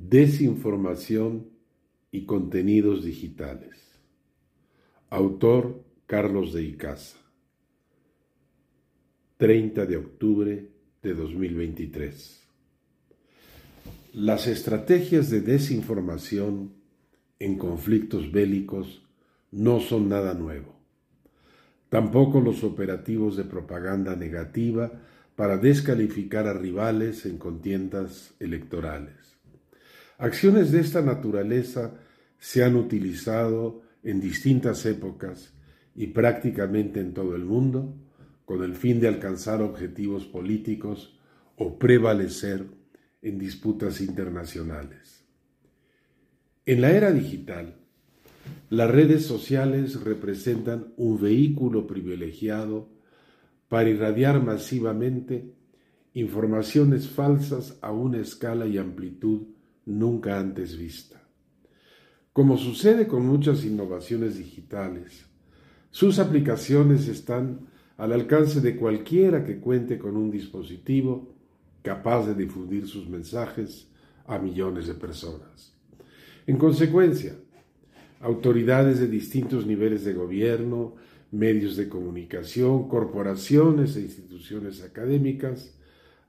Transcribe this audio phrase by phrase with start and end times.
[0.00, 1.50] Desinformación
[2.12, 3.98] y contenidos digitales.
[5.10, 7.18] Autor Carlos de Icaza.
[9.38, 10.70] 30 de octubre
[11.02, 12.46] de 2023.
[14.14, 16.74] Las estrategias de desinformación
[17.40, 19.02] en conflictos bélicos
[19.50, 20.76] no son nada nuevo.
[21.88, 24.92] Tampoco los operativos de propaganda negativa
[25.34, 29.37] para descalificar a rivales en contiendas electorales.
[30.18, 31.94] Acciones de esta naturaleza
[32.38, 35.54] se han utilizado en distintas épocas
[35.94, 37.94] y prácticamente en todo el mundo
[38.44, 41.16] con el fin de alcanzar objetivos políticos
[41.56, 42.66] o prevalecer
[43.22, 45.24] en disputas internacionales.
[46.66, 47.76] En la era digital,
[48.70, 52.88] las redes sociales representan un vehículo privilegiado
[53.68, 55.54] para irradiar masivamente
[56.14, 59.57] informaciones falsas a una escala y amplitud
[59.88, 61.20] nunca antes vista.
[62.32, 65.24] Como sucede con muchas innovaciones digitales,
[65.90, 71.34] sus aplicaciones están al alcance de cualquiera que cuente con un dispositivo
[71.82, 73.88] capaz de difundir sus mensajes
[74.26, 75.74] a millones de personas.
[76.46, 77.34] En consecuencia,
[78.20, 80.94] autoridades de distintos niveles de gobierno,
[81.30, 85.74] medios de comunicación, corporaciones e instituciones académicas,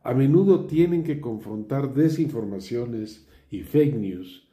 [0.02, 4.44] a menudo tienen que confrontar desinformaciones y fake news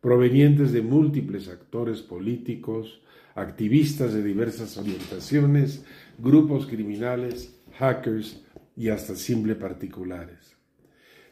[0.00, 3.00] provenientes de múltiples actores políticos,
[3.34, 5.84] activistas de diversas orientaciones,
[6.18, 8.40] grupos criminales, hackers
[8.76, 10.54] y hasta simple particulares.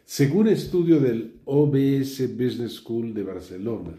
[0.05, 3.93] Según estudio del OBS Business School de Barcelona,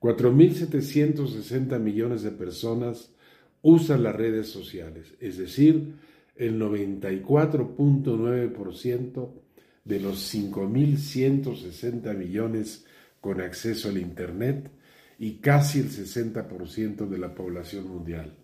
[0.00, 3.14] 4.760 millones de personas
[3.60, 5.92] usan las redes sociales, es decir,
[6.36, 9.43] el 94.9%
[9.84, 12.86] de los 5.160 millones
[13.20, 14.70] con acceso al Internet
[15.18, 18.34] y casi el 60% de la población mundial.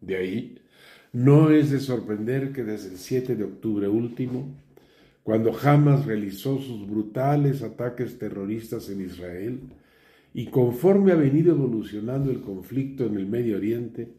[0.00, 0.58] De ahí,
[1.12, 4.54] no es de sorprender que desde el 7 de octubre último,
[5.22, 9.60] cuando Hamas realizó sus brutales ataques terroristas en Israel,
[10.32, 14.12] y conforme ha venido evolucionando el conflicto en el Medio Oriente,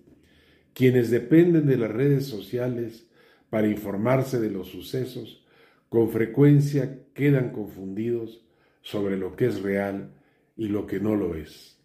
[0.73, 3.07] quienes dependen de las redes sociales
[3.49, 5.45] para informarse de los sucesos
[5.89, 8.43] con frecuencia quedan confundidos
[8.81, 10.11] sobre lo que es real
[10.55, 11.77] y lo que no lo es.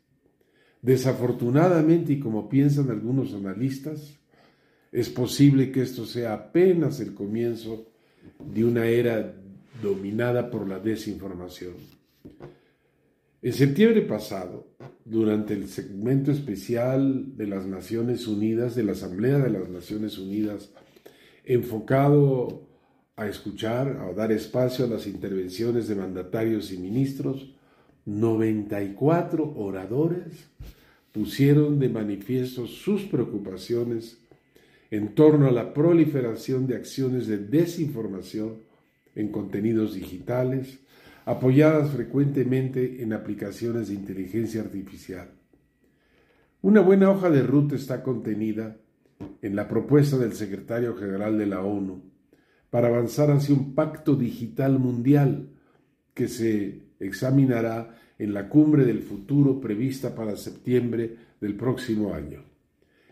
[0.81, 4.19] Desafortunadamente, y como piensan algunos analistas,
[4.91, 7.87] es posible que esto sea apenas el comienzo
[8.39, 9.35] de una era
[9.81, 11.75] dominada por la desinformación.
[13.41, 14.69] En septiembre pasado,
[15.05, 20.71] durante el segmento especial de las Naciones Unidas, de la Asamblea de las Naciones Unidas,
[21.45, 22.69] enfocado
[23.17, 27.55] a escuchar, a dar espacio a las intervenciones de mandatarios y ministros,
[28.07, 30.51] 94 oradores
[31.13, 34.19] pusieron de manifiesto sus preocupaciones
[34.91, 38.57] en torno a la proliferación de acciones de desinformación
[39.15, 40.81] en contenidos digitales,
[41.27, 45.31] apoyadas frecuentemente en aplicaciones de inteligencia artificial.
[46.63, 48.79] Una buena hoja de ruta está contenida
[49.43, 52.12] en la propuesta del secretario general de la ONU
[52.73, 55.51] para avanzar hacia un pacto digital mundial
[56.15, 62.43] que se examinará en la cumbre del futuro prevista para septiembre del próximo año.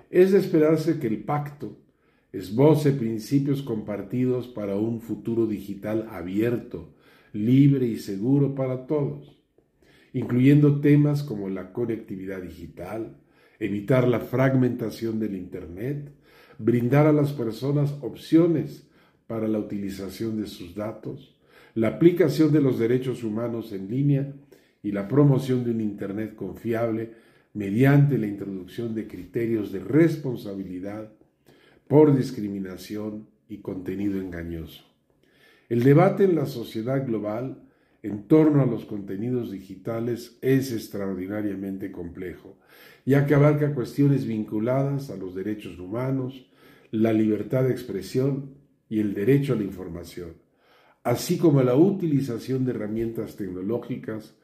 [0.09, 1.77] Es de esperarse que el pacto
[2.33, 6.95] esboce principios compartidos para un futuro digital abierto,
[7.35, 9.43] libre y seguro para todos,
[10.15, 13.19] incluyendo temas como la conectividad digital,
[13.59, 16.15] evitar la fragmentación del Internet,
[16.57, 18.87] brindar a las personas opciones
[19.31, 21.37] para la utilización de sus datos,
[21.77, 24.35] la aplicación de los derechos humanos en línea
[24.83, 27.13] y la promoción de un Internet confiable
[27.55, 31.13] mediante la introducción de criterios de responsabilidad
[31.87, 34.83] por discriminación y contenido engañoso.
[35.69, 37.63] El debate en la sociedad global
[38.03, 42.59] en torno a los contenidos digitales es extraordinariamente complejo,
[43.07, 46.51] ya que abarca cuestiones vinculadas a los derechos humanos,
[46.91, 48.59] la libertad de expresión
[48.91, 50.35] y el derecho a la información,
[51.05, 54.35] así como la utilización de herramientas tecnológicas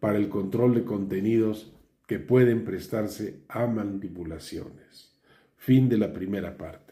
[0.00, 1.72] para el control de contenidos
[2.06, 5.16] que pueden prestarse a manipulaciones.
[5.56, 6.91] Fin de la primera parte.